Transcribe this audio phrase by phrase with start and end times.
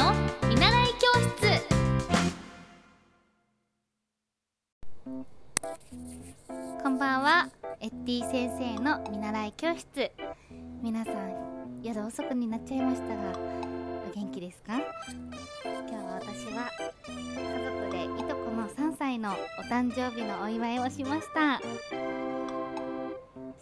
[0.00, 0.14] の
[0.48, 1.60] 見習い教室。
[6.82, 10.10] こんばんはエッティ先生の見習い教室。
[10.82, 13.14] 皆さん夜遅くになっちゃいましたが
[14.10, 14.72] お元気ですか？
[14.72, 16.70] 今日は私は
[17.06, 17.12] 家
[17.82, 21.60] 族でいとこの3歳のお誕生日のお祝いをしました。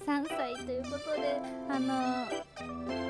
[0.07, 2.27] 3歳ということであの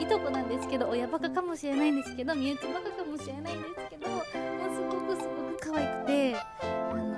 [0.01, 2.88] いとこなんですけど親バカかもしれないんですけど身内バカ
[3.19, 7.17] もしれないんですけどもうすごくすごく可愛くてあの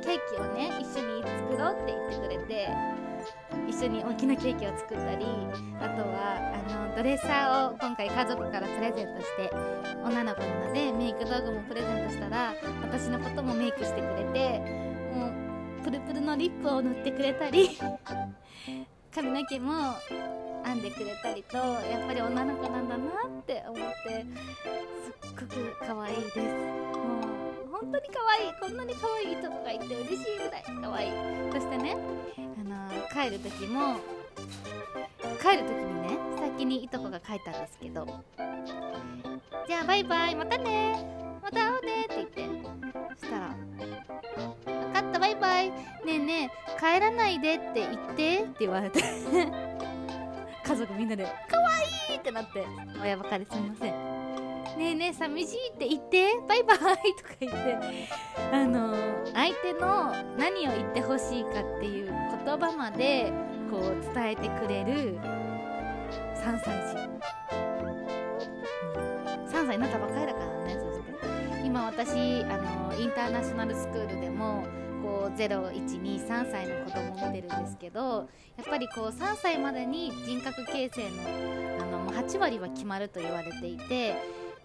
[0.00, 2.68] ケーキをね一緒に作ろうって言ってくれて
[3.68, 5.26] 一緒に大きなケーキを作ったり
[5.80, 9.50] あとはあのドレッサーを今回家族からプレゼントして
[10.04, 14.60] 女の子なのでメイク道具もプレゼントしたら私のこともメイクしてくれて
[15.12, 15.26] も
[15.80, 17.76] うプルプルのリップを塗ってくれたり。
[19.14, 19.72] 髪の毛も
[20.64, 24.24] 編んでくれたりとやっぱり女の子なんだなって思って
[25.04, 26.38] すっごく可愛いです。
[26.38, 26.42] も
[27.66, 28.52] う本当に可愛い。
[28.60, 31.12] こんなに可愛いとこがいて嬉しいぐらい可愛い。
[31.52, 31.96] そしてね
[32.36, 33.96] あの帰る時も
[35.40, 38.06] 帰る時にね先にいとこが帰ったんですけど。
[39.66, 41.04] じゃあバイバイまたね
[41.42, 42.44] また会おうねって言って
[43.20, 43.49] そしたら
[45.20, 45.70] バイバイ。
[45.70, 45.76] ね
[46.06, 48.38] えねえ帰らないでって言って。
[48.38, 49.00] って言われて。
[50.64, 51.70] 家族みんなで「かわ
[52.08, 52.64] いい!」ってなって。
[53.00, 53.92] 親ばかりすみません。
[54.78, 56.26] ねえねえ寂しいって言って。
[56.48, 56.94] バイバイとか
[57.40, 57.78] 言って。
[58.52, 58.94] あの
[59.34, 62.12] 相手の何を言ってほしいかっていう
[62.44, 63.32] 言葉まで
[63.70, 65.18] こう伝えてくれる。
[66.34, 67.00] 3歳児、う
[69.40, 71.10] ん、3歳になったばっかりだからねそして。
[71.64, 74.64] 今私あのインターナショナルスクールでも
[75.02, 84.14] こう0123歳の子供を見てるんですけどやっぱりこう3歳までに人格形成のあの8割は決まると言われていて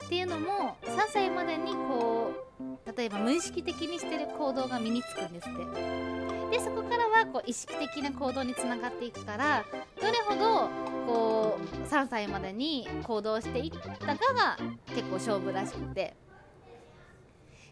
[0.06, 6.16] っていうのも3歳までにこう例えば無意識的にしてる行動が身につくんですって。
[6.52, 9.66] でそこからはこう意識的な行動につながっていくから
[10.00, 10.70] どれほど
[11.08, 16.16] こう3歳までに行動していったかが結構勝負らしくて。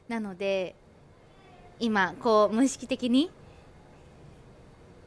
[0.08, 0.76] なので
[1.80, 3.32] 今こう無意識的に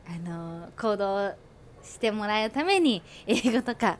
[0.09, 1.35] あの行動
[1.83, 3.99] してもらうために英語とか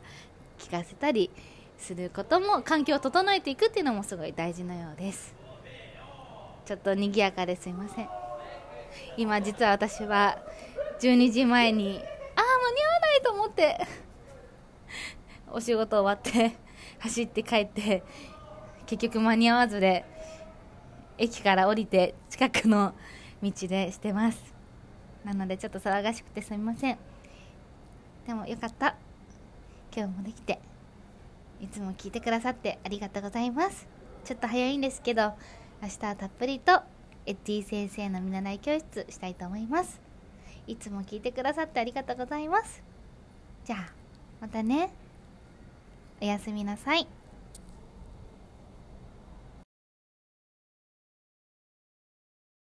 [0.57, 1.29] 聞かせたり
[1.77, 5.35] することも環境を整えていくっていうのもすごい大事なようです。
[6.65, 8.09] ちょっと賑やかですいません。
[9.15, 10.37] 今実は私は
[10.99, 12.01] 12時前に
[12.35, 13.87] ああ間に合わないと思って
[15.51, 16.57] お仕事終わって
[16.99, 18.03] 走って帰って
[18.85, 20.05] 結局間に合わずで
[21.17, 22.93] 駅から降りて近くの
[23.41, 24.53] 道でしてます。
[25.23, 26.97] なのでちょっと騒がしくてすみません。
[28.25, 28.95] でもよかった。
[29.95, 30.59] 今日もできて
[31.59, 33.87] いつも聞いてくださってありがとうございます。
[34.25, 35.33] ちょっと早いんですけど
[35.81, 36.81] 明日はたっぷりと
[37.25, 39.99] エッティ先生の見習い教室したいと思います。
[40.67, 42.83] いつも聞いてくださってありがとうございます。
[43.65, 43.93] じゃあ
[44.39, 44.91] またね。
[46.21, 47.07] おやすみなさい。